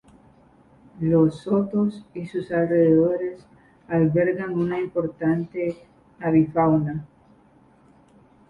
[1.01, 3.45] Los Sotos y sus alrededores
[3.87, 5.77] albergan una importante
[6.19, 7.05] avifauna.